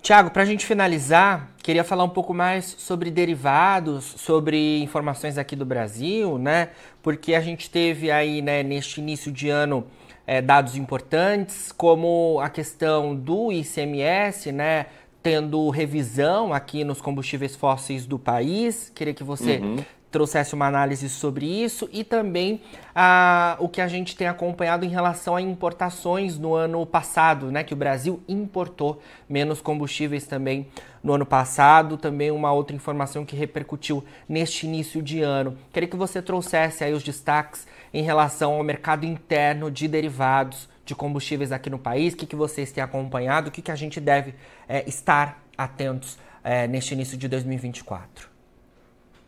Tiago, 0.00 0.30
para 0.30 0.42
a 0.42 0.46
gente 0.46 0.64
finalizar, 0.64 1.50
queria 1.62 1.84
falar 1.84 2.04
um 2.04 2.08
pouco 2.08 2.32
mais 2.32 2.64
sobre 2.78 3.10
derivados, 3.10 4.04
sobre 4.04 4.80
informações 4.80 5.36
aqui 5.36 5.56
do 5.56 5.66
Brasil, 5.66 6.38
né? 6.38 6.70
Porque 7.02 7.34
a 7.34 7.40
gente 7.40 7.68
teve 7.68 8.10
aí, 8.10 8.40
né, 8.40 8.62
neste 8.62 9.00
início 9.00 9.30
de 9.30 9.48
ano, 9.48 9.86
é, 10.26 10.40
dados 10.40 10.76
importantes, 10.76 11.72
como 11.72 12.38
a 12.40 12.48
questão 12.48 13.14
do 13.14 13.52
ICMS, 13.52 14.52
né? 14.52 14.86
Tendo 15.22 15.68
revisão 15.68 16.54
aqui 16.54 16.84
nos 16.84 17.00
combustíveis 17.00 17.56
fósseis 17.56 18.06
do 18.06 18.18
país. 18.18 18.90
Queria 18.94 19.12
que 19.12 19.24
você 19.24 19.58
uhum 19.58 19.78
trouxesse 20.10 20.54
uma 20.54 20.66
análise 20.66 21.08
sobre 21.08 21.46
isso 21.46 21.88
e 21.92 22.02
também 22.02 22.62
ah, 22.94 23.56
o 23.58 23.68
que 23.68 23.80
a 23.80 23.88
gente 23.88 24.16
tem 24.16 24.26
acompanhado 24.26 24.84
em 24.84 24.88
relação 24.88 25.36
a 25.36 25.42
importações 25.42 26.38
no 26.38 26.54
ano 26.54 26.84
passado, 26.86 27.50
né? 27.52 27.62
Que 27.62 27.74
o 27.74 27.76
Brasil 27.76 28.22
importou 28.26 29.00
menos 29.28 29.60
combustíveis 29.60 30.26
também 30.26 30.66
no 31.02 31.12
ano 31.12 31.26
passado. 31.26 31.96
Também 31.96 32.30
uma 32.30 32.52
outra 32.52 32.74
informação 32.74 33.24
que 33.24 33.36
repercutiu 33.36 34.04
neste 34.28 34.66
início 34.66 35.02
de 35.02 35.20
ano. 35.20 35.56
Queria 35.72 35.88
que 35.88 35.96
você 35.96 36.22
trouxesse 36.22 36.82
aí 36.82 36.92
os 36.92 37.02
destaques 37.02 37.66
em 37.92 38.02
relação 38.02 38.54
ao 38.54 38.62
mercado 38.62 39.04
interno 39.04 39.70
de 39.70 39.86
derivados 39.86 40.68
de 40.84 40.94
combustíveis 40.94 41.52
aqui 41.52 41.68
no 41.68 41.78
país. 41.78 42.14
O 42.14 42.16
que, 42.16 42.26
que 42.26 42.36
vocês 42.36 42.72
têm 42.72 42.82
acompanhado? 42.82 43.48
O 43.48 43.50
que, 43.50 43.60
que 43.60 43.70
a 43.70 43.76
gente 43.76 44.00
deve 44.00 44.34
é, 44.66 44.88
estar 44.88 45.42
atentos 45.56 46.18
é, 46.42 46.66
neste 46.66 46.94
início 46.94 47.16
de 47.18 47.28
2024? 47.28 48.37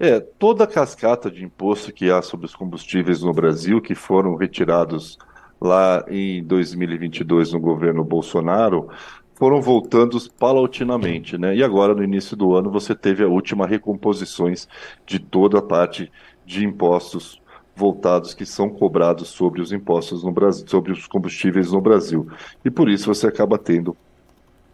É, 0.03 0.19
toda 0.19 0.65
a 0.65 0.67
cascata 0.67 1.31
de 1.31 1.45
imposto 1.45 1.93
que 1.93 2.11
há 2.11 2.23
sobre 2.23 2.47
os 2.47 2.57
combustíveis 2.57 3.21
no 3.21 3.35
Brasil, 3.35 3.83
que 3.83 3.95
foram 3.95 4.35
retirados 4.35 5.19
lá 5.61 6.03
em 6.09 6.43
2022 6.43 7.53
no 7.53 7.61
governo 7.61 8.03
Bolsonaro, 8.03 8.89
foram 9.35 9.61
voltando 9.61 10.19
paulatinamente, 10.39 11.37
né? 11.37 11.55
E 11.55 11.63
agora, 11.63 11.95
no 11.95 12.03
início 12.03 12.35
do 12.35 12.55
ano, 12.55 12.71
você 12.71 12.95
teve 12.95 13.23
a 13.23 13.29
última 13.29 13.67
recomposições 13.67 14.67
de 15.05 15.19
toda 15.19 15.59
a 15.59 15.63
parte 15.63 16.11
de 16.47 16.65
impostos 16.65 17.39
voltados 17.77 18.33
que 18.33 18.47
são 18.47 18.71
cobrados 18.71 19.29
sobre 19.29 19.61
os 19.61 19.71
impostos 19.71 20.25
no 20.25 20.33
Brasil, 20.33 20.67
sobre 20.67 20.93
os 20.93 21.07
combustíveis 21.07 21.73
no 21.73 21.81
Brasil. 21.81 22.27
E 22.65 22.71
por 22.71 22.89
isso 22.89 23.15
você 23.15 23.27
acaba 23.27 23.59
tendo 23.59 23.95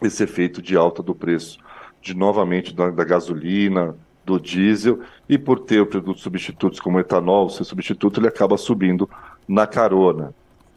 esse 0.01 0.23
efeito 0.23 0.63
de 0.63 0.77
alta 0.77 1.03
do 1.03 1.17
preço 1.17 1.59
de 2.01 2.15
novamente 2.15 2.73
da, 2.73 2.91
da 2.91 3.03
gasolina, 3.03 3.97
do 4.27 4.41
diesel 4.41 4.99
e 5.29 5.39
por 5.39 5.61
ter 5.61 5.87
produtos 5.87 6.23
substitutos 6.23 6.81
como 6.81 6.99
etanol, 6.99 7.49
seu 7.49 7.65
substituto, 7.65 8.19
ele 8.21 8.27
acaba 8.27 8.59
subindo 8.59 9.09
na 9.49 9.67
carona. 9.67 10.35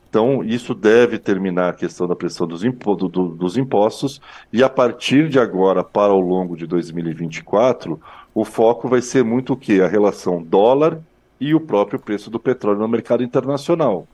Então, 0.10 0.44
isso 0.44 0.74
deve 0.74 1.20
terminar 1.20 1.70
a 1.70 1.74
questão 1.74 2.08
da 2.08 2.16
pressão 2.16 2.48
dos, 2.48 2.64
impo 2.64 2.96
do, 2.96 3.08
dos 3.08 3.58
impostos, 3.58 4.22
e 4.52 4.64
a 4.64 4.70
partir 4.70 5.30
de 5.30 5.40
agora, 5.40 5.84
para 5.84 6.14
o 6.14 6.20
longo 6.20 6.56
de 6.56 6.66
2024, 6.66 8.00
o 8.34 8.46
foco 8.46 8.88
vai 8.88 9.02
ser 9.02 9.24
muito 9.24 9.54
o 9.54 9.58
quê? 9.58 9.82
A 9.84 9.88
relação 9.88 10.42
dólar 10.42 11.00
e 11.40 11.54
o 11.54 11.60
próprio 11.60 12.00
preço 12.00 12.30
do 12.30 12.40
petróleo 12.40 12.80
no 12.80 12.88
mercado 12.88 13.24
internacional. 13.24 14.08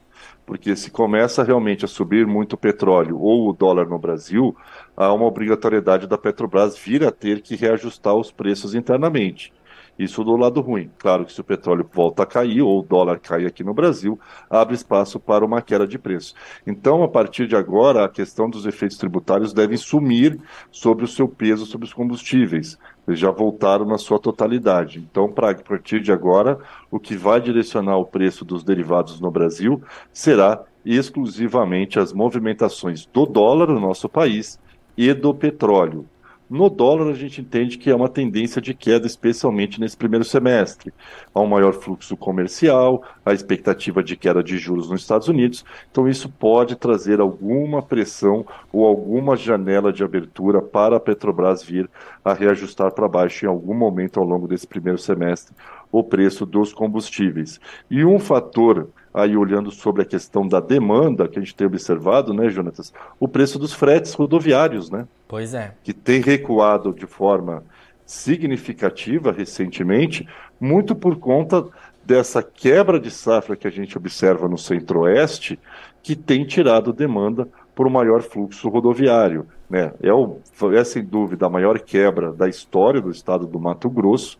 Porque 0.46 0.76
se 0.76 0.92
começa 0.92 1.44
realmente 1.44 1.86
a 1.86 1.88
subir 1.88 2.28
muito 2.28 2.54
o 2.54 2.58
petróleo 2.58 3.20
ou 3.20 3.50
o 3.50 3.54
dólar 3.54 3.88
no 3.88 3.98
Brasil, 3.98 4.56
há 4.96 5.12
uma 5.12 5.26
obrigatoriedade 5.26 6.08
da 6.08 6.18
Petrobras 6.18 6.78
vir 6.78 7.04
a 7.04 7.12
ter 7.12 7.42
que 7.42 7.56
reajustar 7.56 8.16
os 8.16 8.32
preços 8.32 8.76
internamente. 8.76 9.52
Isso 9.98 10.24
do 10.26 10.36
lado 10.36 10.60
ruim. 10.60 10.92
Claro 10.98 11.26
que 11.26 11.32
se 11.32 11.40
o 11.40 11.44
petróleo 11.44 11.90
volta 11.92 12.24
a 12.24 12.26
cair 12.26 12.62
ou 12.62 12.80
o 12.80 12.84
dólar 12.84 13.18
cai 13.18 13.46
aqui 13.46 13.64
no 13.64 13.74
Brasil, 13.74 14.20
abre 14.50 14.76
espaço 14.76 15.20
para 15.20 15.46
uma 15.46 15.62
queda 15.62 15.88
de 15.88 15.98
preço. 15.98 16.36
Então, 16.68 17.02
a 17.02 17.08
partir 17.08 17.48
de 17.48 17.56
agora, 17.56 18.04
a 18.04 18.10
questão 18.10 18.50
dos 18.50 18.66
efeitos 18.66 18.98
tributários 18.98 19.54
devem 19.54 19.78
sumir 19.78 20.38
sobre 20.70 21.06
o 21.06 21.08
seu 21.08 21.30
peso 21.30 21.66
sobre 21.66 21.88
os 21.88 21.94
combustíveis. 21.94 22.78
Eles 23.08 23.20
já 23.20 23.32
voltaram 23.32 23.86
na 23.86 23.98
sua 23.98 24.20
totalidade. 24.20 25.00
Então, 25.00 25.32
pra, 25.32 25.52
a 25.52 25.56
partir 25.56 26.02
de 26.02 26.12
agora, 26.12 26.58
o 26.90 27.00
que 27.00 27.16
vai 27.16 27.40
direcionar 27.40 27.98
o 27.98 28.06
preço 28.06 28.44
dos 28.44 28.64
derivados 28.64 29.20
no 29.20 29.30
Brasil 29.30 29.82
será 30.12 30.64
exclusivamente 30.86 32.00
as 32.00 32.14
movimentações 32.14 33.06
do 33.06 33.26
dólar 33.26 33.68
no 33.68 33.80
nosso 33.80 34.08
país 34.08 34.60
e 34.98 35.14
do 35.14 35.34
petróleo. 35.34 36.08
No 36.48 36.70
dólar, 36.70 37.10
a 37.10 37.14
gente 37.16 37.42
entende 37.42 37.76
que 37.76 37.90
é 37.90 37.96
uma 37.96 38.08
tendência 38.08 38.62
de 38.62 38.76
queda, 38.76 39.08
especialmente 39.08 39.80
nesse 39.80 39.98
primeiro 39.98 40.24
semestre. 40.24 40.94
Há 41.34 41.42
um 41.42 41.48
maior 41.48 41.74
fluxo 41.74 42.16
comercial, 42.16 43.04
a 43.26 43.34
expectativa 43.34 44.04
de 44.04 44.16
queda 44.16 44.44
de 44.44 44.56
juros 44.60 44.88
nos 44.88 45.02
Estados 45.02 45.28
Unidos, 45.28 45.66
então 45.90 46.08
isso 46.08 46.30
pode 46.30 46.76
trazer 46.76 47.20
alguma 47.20 47.82
pressão 47.82 48.46
ou 48.72 48.86
alguma 48.86 49.36
janela 49.36 49.92
de 49.92 50.04
abertura 50.04 50.62
para 50.62 50.98
a 50.98 51.00
Petrobras 51.00 51.64
vir 51.64 51.90
a 52.24 52.32
reajustar 52.34 52.94
para 52.94 53.08
baixo 53.08 53.46
em 53.46 53.50
algum 53.50 53.74
momento 53.74 54.20
ao 54.20 54.26
longo 54.26 54.48
desse 54.48 54.68
primeiro 54.68 55.00
semestre 55.00 55.56
o 56.00 56.04
preço 56.04 56.46
dos 56.46 56.74
combustíveis. 56.74 57.60
E 57.90 58.04
um 58.04 58.20
fator 58.20 58.90
aí 59.14 59.38
olhando 59.38 59.72
sobre 59.72 60.02
a 60.02 60.06
questão 60.06 60.46
da 60.46 60.60
demanda 60.60 61.28
que 61.28 61.40
a 61.40 61.42
gente 61.42 61.56
tem 61.56 61.66
observado, 61.66 62.34
né, 62.34 62.50
Jonatas? 62.50 62.94
O 63.18 63.28
preço 63.28 63.58
dos 63.58 63.74
fretes 63.74 64.14
rodoviários, 64.14 64.90
né? 64.90 65.08
Pois 65.26 65.54
é. 65.54 65.74
Que 65.84 65.94
tem 65.94 66.20
recuado 66.20 66.94
de 66.94 67.06
forma 67.06 67.64
significativa 68.06 69.32
recentemente, 69.32 70.28
muito 70.60 70.94
por 70.94 71.18
conta 71.18 71.66
dessa 72.04 72.44
quebra 72.44 73.00
de 73.00 73.10
safra 73.10 73.56
que 73.56 73.68
a 73.68 73.72
gente 73.72 73.98
observa 73.98 74.48
no 74.48 74.58
centro-oeste, 74.58 75.58
que 76.04 76.16
tem 76.16 76.46
tirado 76.46 76.92
demanda 76.92 77.48
por 77.74 77.88
um 77.88 77.90
maior 77.90 78.22
fluxo 78.22 78.68
rodoviário. 78.70 79.48
Né? 79.70 79.92
É, 80.02 80.14
o, 80.14 80.40
é, 80.74 80.84
sem 80.84 81.04
dúvida, 81.04 81.46
a 81.46 81.50
maior 81.50 81.80
quebra 81.80 82.32
da 82.32 82.48
história 82.48 83.02
do 83.02 83.10
estado 83.10 83.48
do 83.48 83.60
Mato 83.60 83.90
Grosso, 83.90 84.38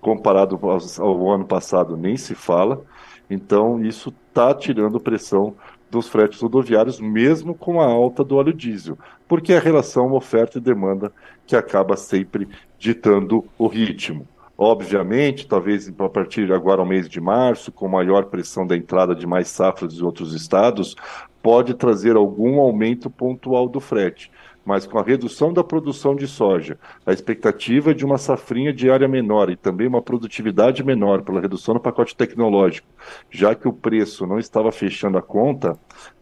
comparado 0.00 0.58
ao, 0.62 1.06
ao 1.06 1.30
ano 1.30 1.44
passado, 1.44 1.96
nem 1.96 2.16
se 2.16 2.34
fala. 2.34 2.82
Então, 3.28 3.82
isso 3.82 4.14
está 4.28 4.54
tirando 4.54 5.00
pressão 5.00 5.54
dos 5.90 6.08
fretes 6.08 6.40
rodoviários, 6.40 7.00
mesmo 7.00 7.54
com 7.54 7.80
a 7.80 7.86
alta 7.86 8.22
do 8.22 8.36
óleo 8.36 8.52
diesel, 8.52 8.98
porque 9.26 9.52
é 9.52 9.56
a 9.56 9.60
relação 9.60 10.12
oferta 10.12 10.58
e 10.58 10.60
demanda 10.60 11.12
que 11.46 11.56
acaba 11.56 11.96
sempre 11.96 12.48
ditando 12.78 13.44
o 13.58 13.66
ritmo. 13.66 14.26
Obviamente, 14.56 15.46
talvez 15.46 15.88
a 15.88 16.08
partir 16.08 16.52
agora 16.52 16.80
ao 16.80 16.86
mês 16.86 17.08
de 17.08 17.20
março, 17.20 17.70
com 17.70 17.88
maior 17.88 18.24
pressão 18.26 18.66
da 18.66 18.76
entrada 18.76 19.14
de 19.14 19.26
mais 19.26 19.48
safras 19.48 19.94
de 19.94 20.04
outros 20.04 20.34
estados, 20.34 20.96
pode 21.40 21.74
trazer 21.74 22.16
algum 22.16 22.60
aumento 22.60 23.08
pontual 23.08 23.68
do 23.68 23.80
frete 23.80 24.30
mas 24.68 24.86
com 24.86 24.98
a 24.98 25.02
redução 25.02 25.50
da 25.50 25.64
produção 25.64 26.14
de 26.14 26.28
soja, 26.28 26.78
a 27.06 27.10
expectativa 27.10 27.94
de 27.94 28.04
uma 28.04 28.18
safrinha 28.18 28.70
diária 28.70 29.08
menor 29.08 29.48
e 29.48 29.56
também 29.56 29.86
uma 29.86 30.02
produtividade 30.02 30.84
menor 30.84 31.22
pela 31.22 31.40
redução 31.40 31.72
do 31.72 31.80
pacote 31.80 32.14
tecnológico, 32.14 32.86
já 33.30 33.54
que 33.54 33.66
o 33.66 33.72
preço 33.72 34.26
não 34.26 34.38
estava 34.38 34.70
fechando 34.70 35.16
a 35.16 35.22
conta 35.22 35.74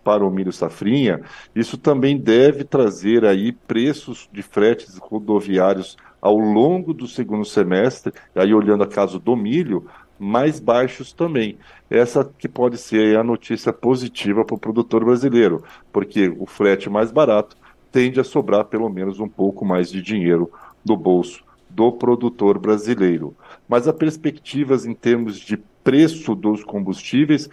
para 0.05 0.25
o 0.25 0.31
milho 0.31 0.53
safrinha, 0.53 1.23
isso 1.57 1.76
também 1.76 2.17
deve 2.17 2.62
trazer 2.62 3.25
aí 3.25 3.50
preços 3.50 4.29
de 4.33 4.45
fretes 4.45 4.97
rodoviários 4.97 5.97
ao 6.23 6.38
longo 6.38 6.95
do 6.95 7.09
segundo 7.09 7.45
semestre, 7.45 8.12
aí 8.33 8.55
olhando 8.55 8.85
a 8.85 8.87
caso 8.87 9.19
do 9.19 9.35
milho, 9.35 9.88
mais 10.21 10.61
baixos 10.61 11.12
também. 11.12 11.59
Essa 11.91 12.25
que 12.25 12.49
pode 12.49 12.79
ser 12.79 13.19
a 13.19 13.25
notícia 13.25 13.73
positiva 13.73 14.45
para 14.45 14.55
o 14.55 14.61
produtor 14.61 15.05
brasileiro, 15.05 15.65
porque 15.93 16.33
o 16.38 16.47
frete 16.47 16.88
mais 16.88 17.11
barato 17.11 17.57
tende 17.97 18.21
a 18.21 18.25
sobrar 18.25 18.67
pelo 18.67 18.91
menos 18.91 19.21
um 19.21 19.29
pouco 19.29 19.65
mais 19.65 19.91
de 19.91 20.03
dinheiro 20.03 20.53
no 20.85 20.99
bolso 20.99 21.43
do 21.71 21.91
produtor 21.91 22.59
brasileiro. 22.59 23.35
Mas 23.67 23.88
as 23.88 23.95
perspectivas 23.95 24.85
em 24.85 24.93
termos 24.93 25.38
de 25.38 25.57
preço 25.83 26.35
dos 26.35 26.62
combustíveis, 26.62 27.49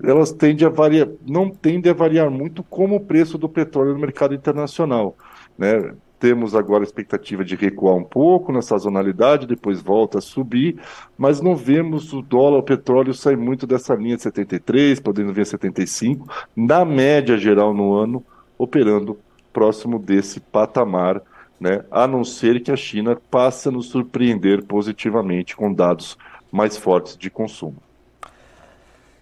elas 0.00 0.30
tendem 0.30 0.64
a 0.64 0.70
variar, 0.70 1.08
não 1.26 1.50
tendem 1.50 1.90
a 1.90 1.94
variar 1.94 2.30
muito 2.30 2.62
como 2.62 2.94
o 2.94 3.00
preço 3.00 3.36
do 3.36 3.48
petróleo 3.48 3.92
no 3.92 3.98
mercado 3.98 4.36
internacional. 4.36 5.16
Né? 5.58 5.92
Temos 6.20 6.54
agora 6.54 6.84
a 6.84 6.86
expectativa 6.86 7.44
de 7.44 7.56
recuar 7.56 7.96
um 7.96 8.04
pouco 8.04 8.52
na 8.52 8.62
sazonalidade, 8.62 9.48
depois 9.48 9.82
volta 9.82 10.18
a 10.18 10.20
subir, 10.20 10.78
mas 11.16 11.40
não 11.40 11.56
vemos 11.56 12.12
o 12.12 12.22
dólar, 12.22 12.58
o 12.58 12.62
petróleo 12.62 13.12
sair 13.12 13.36
muito 13.36 13.66
dessa 13.66 13.96
linha 13.96 14.14
de 14.14 14.22
73, 14.22 15.00
podendo 15.00 15.32
vir 15.32 15.42
a 15.42 15.46
75, 15.46 16.24
na 16.54 16.84
média 16.84 17.36
geral 17.36 17.74
no 17.74 17.94
ano, 17.94 18.24
operando 18.56 19.18
próximo 19.52 19.98
desse 19.98 20.40
patamar, 20.40 21.20
né? 21.60 21.84
a 21.90 22.06
não 22.06 22.24
ser 22.24 22.62
que 22.62 22.70
a 22.70 22.76
China 22.76 23.16
passe 23.30 23.68
a 23.68 23.72
nos 23.72 23.86
surpreender 23.86 24.64
positivamente 24.64 25.56
com 25.56 25.72
dados 25.72 26.16
mais 26.50 26.76
fortes 26.76 27.16
de 27.16 27.30
consumo. 27.30 27.76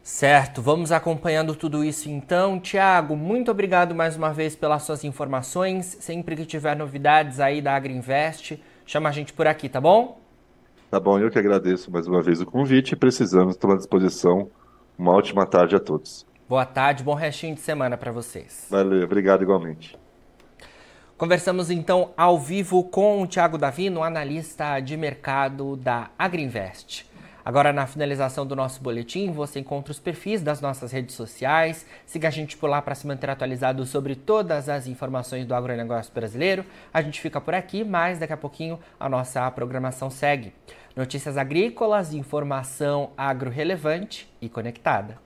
Certo, 0.02 0.62
vamos 0.62 0.92
acompanhando 0.92 1.52
tudo 1.56 1.82
isso 1.82 2.08
então. 2.08 2.60
Tiago, 2.60 3.16
muito 3.16 3.50
obrigado 3.50 3.92
mais 3.92 4.16
uma 4.16 4.32
vez 4.32 4.54
pelas 4.54 4.84
suas 4.84 5.02
informações. 5.02 5.96
Sempre 5.98 6.36
que 6.36 6.46
tiver 6.46 6.76
novidades 6.76 7.40
aí 7.40 7.60
da 7.60 7.74
Agriinvest, 7.74 8.62
chama 8.86 9.08
a 9.08 9.12
gente 9.12 9.32
por 9.32 9.48
aqui, 9.48 9.68
tá 9.68 9.80
bom? 9.80 10.20
Tá 10.88 11.00
bom, 11.00 11.18
eu 11.18 11.28
que 11.28 11.38
agradeço 11.40 11.90
mais 11.90 12.06
uma 12.06 12.22
vez 12.22 12.40
o 12.40 12.46
convite 12.46 12.92
e 12.92 12.96
precisamos, 12.96 13.56
estou 13.56 13.72
à 13.72 13.76
disposição. 13.76 14.48
Uma 14.96 15.12
ótima 15.12 15.44
tarde 15.44 15.74
a 15.74 15.80
todos. 15.80 16.24
Boa 16.48 16.64
tarde, 16.64 17.02
bom 17.02 17.14
restinho 17.14 17.56
de 17.56 17.60
semana 17.60 17.96
para 17.96 18.12
vocês. 18.12 18.68
Valeu, 18.70 19.02
obrigado 19.02 19.42
igualmente. 19.42 19.98
Conversamos 21.16 21.70
então 21.70 22.12
ao 22.14 22.38
vivo 22.38 22.84
com 22.84 23.22
o 23.22 23.26
Thiago 23.26 23.56
Davino, 23.56 24.02
analista 24.02 24.78
de 24.80 24.98
mercado 24.98 25.74
da 25.74 26.10
Agriinvest. 26.18 27.06
Agora, 27.42 27.72
na 27.72 27.86
finalização 27.86 28.46
do 28.46 28.54
nosso 28.54 28.82
boletim, 28.82 29.32
você 29.32 29.60
encontra 29.60 29.92
os 29.92 29.98
perfis 29.98 30.42
das 30.42 30.60
nossas 30.60 30.92
redes 30.92 31.14
sociais. 31.14 31.86
Siga 32.04 32.28
a 32.28 32.30
gente 32.30 32.58
por 32.58 32.68
lá 32.68 32.82
para 32.82 32.94
se 32.94 33.06
manter 33.06 33.30
atualizado 33.30 33.86
sobre 33.86 34.14
todas 34.14 34.68
as 34.68 34.86
informações 34.86 35.46
do 35.46 35.54
agronegócio 35.54 36.12
brasileiro. 36.12 36.66
A 36.92 37.00
gente 37.00 37.18
fica 37.18 37.40
por 37.40 37.54
aqui, 37.54 37.82
mas 37.82 38.18
daqui 38.18 38.34
a 38.34 38.36
pouquinho 38.36 38.78
a 39.00 39.08
nossa 39.08 39.50
programação 39.50 40.10
segue. 40.10 40.52
Notícias 40.94 41.38
agrícolas, 41.38 42.12
informação 42.12 43.12
agro 43.16 43.48
relevante 43.48 44.30
e 44.38 44.50
conectada. 44.50 45.25